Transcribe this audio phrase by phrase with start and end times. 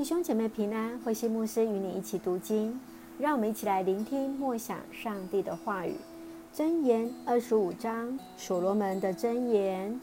[0.00, 2.80] 弟兄姐妹平安，慧馨牧师与你一起读经，
[3.18, 5.94] 让我们一起来聆听默想上帝的话语。
[6.54, 10.00] 箴言二十五章，所罗门的箴言。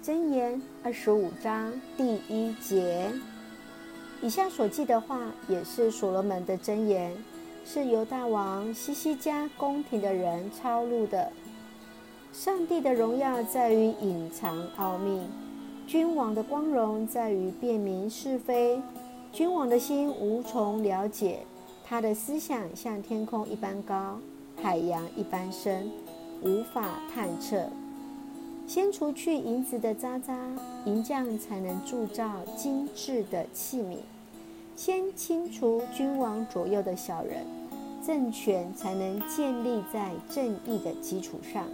[0.00, 3.10] 箴言二十五章第一节，
[4.20, 5.18] 以下所记的话
[5.48, 7.12] 也是所罗门的箴言，
[7.64, 11.32] 是犹大王西西家宫廷的人抄录的。
[12.32, 15.20] 上帝的荣耀在于隐藏奥秘，
[15.84, 18.80] 君王的光荣在于辨明是非。
[19.32, 21.38] 君王的心无从了解，
[21.86, 24.18] 他的思想像天空一般高，
[24.60, 25.90] 海洋一般深，
[26.42, 27.64] 无法探测。
[28.66, 30.36] 先除去银子的渣渣，
[30.84, 33.96] 银匠才能铸造精致的器皿；
[34.76, 37.46] 先清除君王左右的小人，
[38.06, 41.64] 政权才能建立在正义的基础上。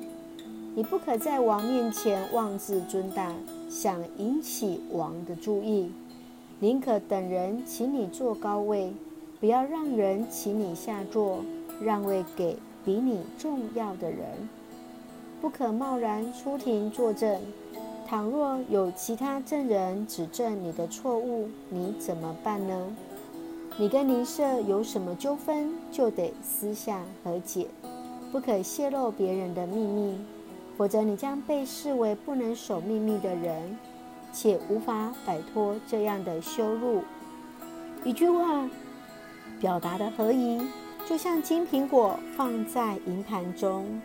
[0.77, 3.35] 你不可在王面前妄自尊大，
[3.69, 5.91] 想引起王的注意。
[6.61, 8.93] 宁可等人请你坐高位，
[9.39, 11.45] 不要让人请你下座，
[11.81, 14.27] 让位给比你重要的人。
[15.41, 17.41] 不可贸然出庭作证，
[18.09, 22.97] 倘若有其他证人指证你的错误，你怎么办呢？
[23.77, 27.69] 你跟邻舍有什么纠纷，就得私下和解，
[28.33, 30.19] 不可泄露别人的秘密，
[30.77, 33.79] 否则你将被视为不能守秘密的人。
[34.41, 37.03] 且无法摆脱这样的羞辱。
[38.05, 38.71] 一句话
[39.59, 40.65] 表达的合宜，
[41.05, 44.01] 就像金苹果放在银盘中。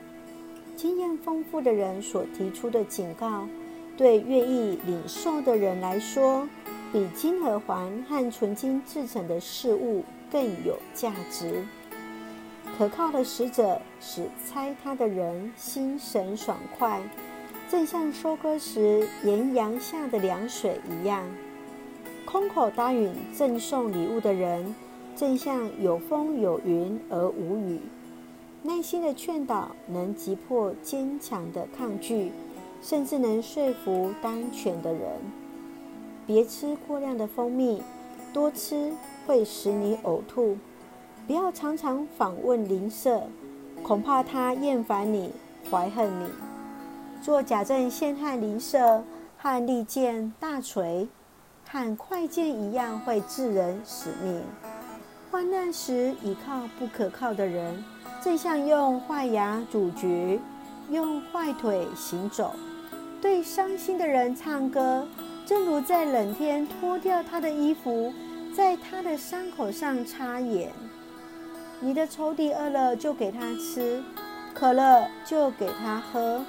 [0.75, 3.47] 经验丰富的人所提出的警告，
[3.95, 6.49] 对愿意领受的人来说，
[6.91, 11.63] 比金耳环和纯金制成的事物更有价值。
[12.75, 16.99] 可靠的使者使猜他的人心神爽快。
[17.73, 21.25] 正像收割时炎阳下的凉水一样，
[22.23, 24.75] 空口答应赠送礼物的人，
[25.15, 27.79] 正像有风有云而无雨。
[28.61, 32.31] 耐心的劝导能击破坚强的抗拒，
[32.79, 35.01] 甚至能说服当权的人。
[36.27, 37.81] 别吃过量的蜂蜜，
[38.31, 38.93] 多吃
[39.25, 40.59] 会使你呕吐。
[41.25, 43.23] 不要常常访问邻舍，
[43.81, 45.31] 恐怕他厌烦你，
[45.71, 46.27] 怀恨你。
[47.23, 49.01] 做假证陷害邻舍，
[49.37, 51.07] 和利剑、大锤
[51.65, 54.43] 和快剑一样，会致人死命。
[55.31, 57.81] 患难时倚靠不可靠的人，
[58.21, 60.37] 正像用坏牙咀嚼，
[60.89, 62.53] 用坏腿行走。
[63.21, 65.07] 对伤心的人唱歌，
[65.45, 68.13] 正如在冷天脱掉他的衣服，
[68.53, 70.69] 在他的伤口上擦盐。
[71.79, 74.03] 你的仇敌饿了，就给他吃；
[74.53, 76.43] 渴了，就给他喝。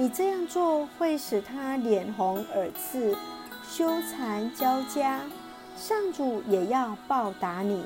[0.00, 3.16] 你这样做会使他脸红耳赤、
[3.68, 5.22] 羞惭交加，
[5.76, 7.82] 上主也要报答你。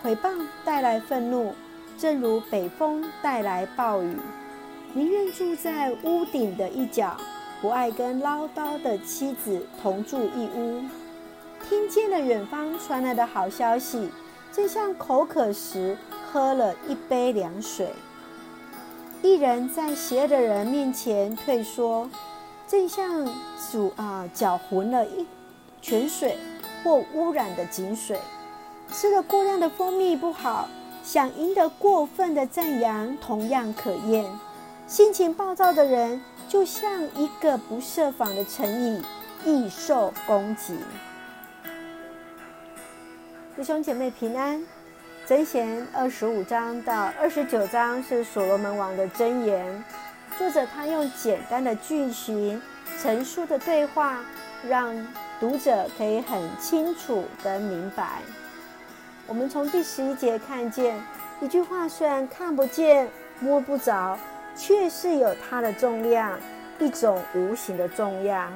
[0.00, 1.52] 毁谤带来愤怒，
[1.98, 4.16] 正如北风带来暴雨。
[4.92, 7.16] 宁愿住在屋顶的一角，
[7.60, 10.84] 不爱跟唠叨的妻子同住一屋。
[11.68, 14.08] 听见了远方传来的好消息，
[14.52, 15.98] 正像口渴时
[16.30, 17.88] 喝了一杯凉水。
[19.22, 22.08] 一人在邪恶的人面前退缩，
[22.68, 23.26] 正像
[23.70, 25.26] 煮啊搅浑了一
[25.82, 26.36] 泉水
[26.82, 28.18] 或污染的井水。
[28.92, 30.68] 吃了过量的蜂蜜不好，
[31.02, 34.24] 想赢得过分的赞扬同样可厌。
[34.86, 39.02] 心情暴躁的人就像一个不设防的成瘾，
[39.44, 40.78] 易受攻击。
[43.56, 44.64] 弟兄姐妹平安。
[45.26, 49.84] 箴言二十五章到二十九章是所罗门王的箴言，
[50.38, 52.62] 作者他用简单的句型
[53.02, 54.20] 陈述的对话，
[54.68, 54.94] 让
[55.40, 58.20] 读者可以很清楚跟明白。
[59.26, 60.96] 我们从第十一节看见，
[61.40, 63.08] 一句话虽然看不见
[63.40, 64.16] 摸不着，
[64.54, 66.38] 却是有它的重量，
[66.78, 68.48] 一种无形的重量。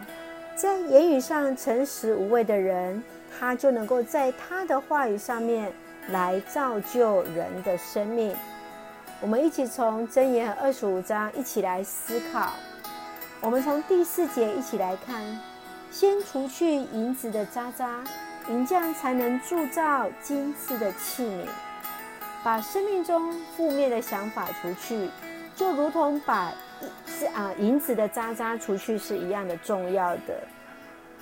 [0.54, 3.02] 在言语上诚实无畏的人，
[3.36, 5.72] 他就能够在他的话语上面。
[6.08, 8.34] 来造就人的生命。
[9.20, 12.52] 我们一起从箴言二十五章一起来思考。
[13.40, 15.38] 我们从第四节一起来看：
[15.90, 18.02] 先除去银子的渣渣，
[18.48, 21.46] 银匠才能铸造精致的器皿。
[22.42, 25.10] 把生命中负面的想法除去，
[25.54, 26.52] 就如同把
[27.06, 30.42] 是啊银子的渣渣除去是一样的重要的。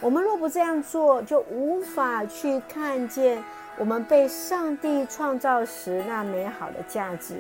[0.01, 3.43] 我们若不这样做，就无法去看见。
[3.77, 7.37] 我们被上帝创造时那美好的价值。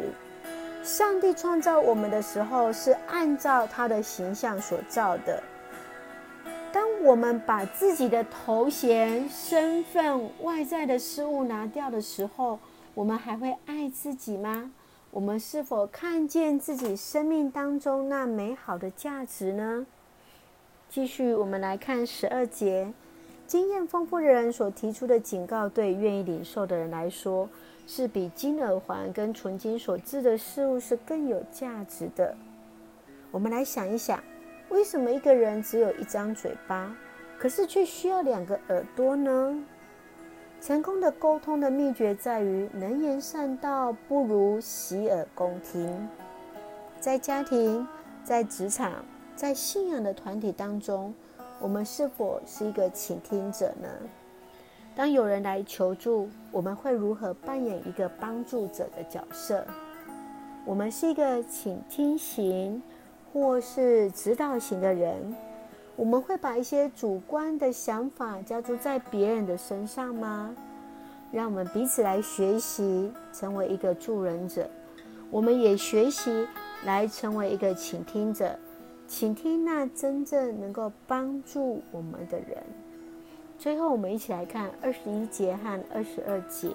[0.84, 5.42] 上帝创造我们的时候是按照他的形象所造的。
[6.72, 12.58] 当我们把自己的头衔、身份、外在的事物拿掉的时候，
[12.94, 14.70] 我们还会爱自己吗？
[15.10, 19.86] 我们是否看见自己生命当中那美好的价值呢？
[20.88, 22.92] 继续，我们来看十二节，
[23.46, 27.48] 经验丰富的人所提出的警告，对愿意领受的人来说，
[27.86, 32.34] 是比金耳环跟纯金所制的事物是更有价值的。
[33.30, 34.22] 我们来想一想。
[34.70, 36.94] 为什么一个人只有一张嘴巴，
[37.38, 39.64] 可是却需要两个耳朵呢？
[40.60, 46.06] 成功的沟通的秘诀在于能言善道，不如洗耳恭听。
[47.00, 47.88] 在家庭、
[48.22, 49.02] 在职场、
[49.38, 51.14] 在信仰的团体当中，
[51.60, 53.88] 我们是否是一个倾听者呢？
[54.96, 59.64] 当有人来求助，我们会如何扮演一个帮助者的角色？
[60.64, 62.82] 我们是一个倾听型。
[63.30, 65.36] 或是指导型的人，
[65.96, 70.56] 我们会把一些主观的想法加注在别人的身上吗？
[71.30, 74.68] 让我们彼此来学习，成为一个助人者。
[75.30, 76.48] 我们也学习
[76.86, 78.58] 来成为一个倾听者，
[79.08, 82.62] 倾听那真正能够帮助我们的人。
[83.58, 86.70] 最后，我们一起来看二十一节和二十二节：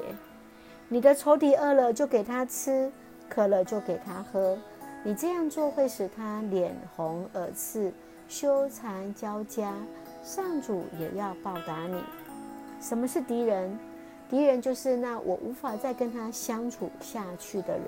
[0.89, 2.89] 你的仇敌饿了，就给他吃；
[3.29, 4.57] 渴了，就给他喝。
[5.03, 7.93] 你这样做会使他脸红耳赤、
[8.27, 9.71] 羞惭交加，
[10.23, 12.01] 上主也要报答你。
[12.81, 13.77] 什么是敌人？
[14.27, 17.85] 敌人就是那我无法再跟他相处下去的人。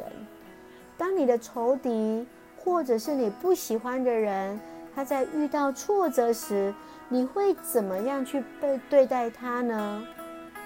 [0.97, 2.27] 当你的仇敌，
[2.65, 4.59] 或者是你不喜欢的人，
[4.93, 6.73] 他在遇到挫折时，
[7.07, 10.03] 你会怎么样去被对待他呢？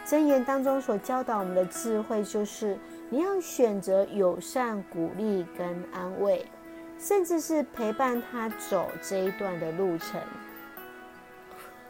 [0.07, 2.75] 箴言当中所教导我们的智慧就是。
[3.11, 6.45] 你要选择友善、鼓励跟安慰，
[6.99, 10.21] 甚至是陪伴他走这一段的路程。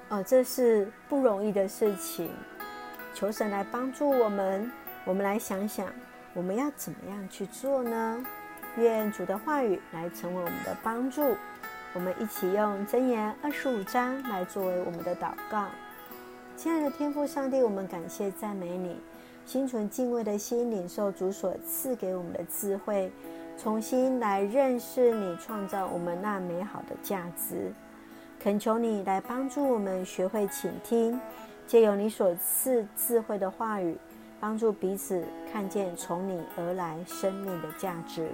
[0.08, 2.32] 哦，这是不容易的事情。
[3.14, 4.72] 求神来帮助我们。
[5.04, 5.88] 我们来想想，
[6.34, 8.26] 我们要怎么样去做呢？
[8.78, 11.36] 愿主的话语来成为我们的帮助。
[11.94, 15.66] 我们一起用箴言二十五章来作为我们的祷告。
[16.56, 19.00] 亲爱的天父上帝，我们感谢赞美你。
[19.46, 23.12] 心存敬畏的心，领受主所赐给我们的智慧，
[23.58, 27.74] 重新来认识你创造我们那美好的价值。
[28.40, 31.20] 恳求你来帮助我们学会倾听，
[31.66, 33.98] 借由你所赐智慧的话语，
[34.40, 38.30] 帮助彼此看见从你而来生命的价值。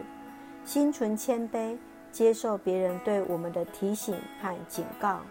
[0.66, 1.78] 心存谦卑，
[2.12, 5.22] 接受别人对我们的提醒和警告。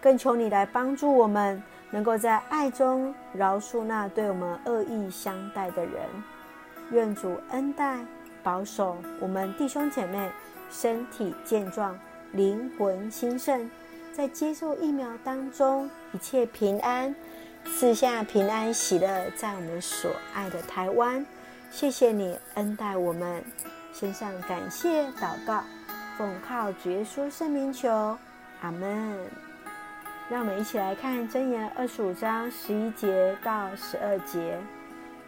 [0.00, 1.62] 更求你来帮助我们。
[1.90, 5.94] 能够在爱中饶恕那对我们恶意相待的人，
[6.90, 8.04] 愿主恩待
[8.42, 10.30] 保守我们弟兄姐妹
[10.70, 11.98] 身体健壮，
[12.32, 13.70] 灵魂兴盛，
[14.12, 17.14] 在接受疫苗当中一切平安，
[17.64, 21.24] 赐下平安喜乐，在我们所爱的台湾，
[21.70, 23.42] 谢谢你恩待我们，
[23.92, 25.62] 献上感谢祷告，
[26.16, 28.16] 奉靠主耶稣圣名求，
[28.60, 29.18] 阿门。
[30.28, 34.58] 让我们一起来看箴言二十五章十一节到十二节，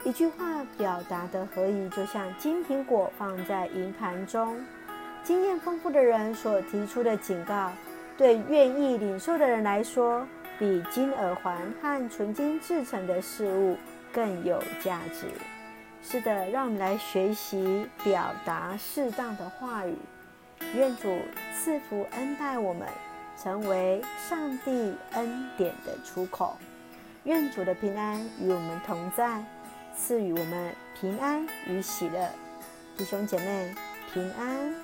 [0.04, 0.44] 一句话
[0.76, 4.62] 表达的合意，就像金苹果放在银盘中。
[5.22, 7.72] 经验丰富的人所提出的警告，
[8.16, 10.26] 对愿意领受的人来说，
[10.58, 13.76] 比金耳环和纯金制成的事物
[14.12, 15.26] 更有价值。
[16.02, 19.96] 是的，让我们来学习表达适当的话语。
[20.74, 21.20] 愿主
[21.54, 22.86] 赐福恩待我们。
[23.42, 26.58] 成为上帝恩典的出口，
[27.24, 29.42] 愿主的平安与我们同在，
[29.96, 32.28] 赐予我们平安与喜乐，
[32.98, 33.74] 弟兄姐妹
[34.12, 34.74] 平安。